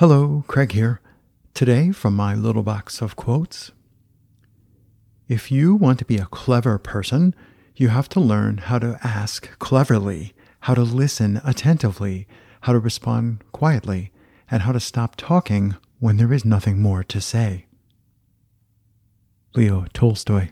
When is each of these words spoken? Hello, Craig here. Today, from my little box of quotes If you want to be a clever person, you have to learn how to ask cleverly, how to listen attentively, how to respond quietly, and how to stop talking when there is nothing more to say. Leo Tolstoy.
Hello, 0.00 0.44
Craig 0.46 0.72
here. 0.72 1.00
Today, 1.54 1.90
from 1.90 2.14
my 2.14 2.34
little 2.34 2.62
box 2.62 3.00
of 3.00 3.16
quotes 3.16 3.72
If 5.26 5.50
you 5.50 5.74
want 5.74 5.98
to 6.00 6.04
be 6.04 6.18
a 6.18 6.26
clever 6.26 6.76
person, 6.76 7.34
you 7.74 7.88
have 7.88 8.06
to 8.10 8.20
learn 8.20 8.58
how 8.58 8.78
to 8.78 9.00
ask 9.02 9.58
cleverly, 9.58 10.34
how 10.60 10.74
to 10.74 10.82
listen 10.82 11.40
attentively, 11.42 12.28
how 12.60 12.74
to 12.74 12.78
respond 12.78 13.42
quietly, 13.52 14.12
and 14.50 14.64
how 14.64 14.72
to 14.72 14.80
stop 14.80 15.16
talking 15.16 15.76
when 15.98 16.18
there 16.18 16.30
is 16.34 16.44
nothing 16.44 16.78
more 16.78 17.02
to 17.04 17.18
say. 17.18 17.64
Leo 19.54 19.86
Tolstoy. 19.94 20.50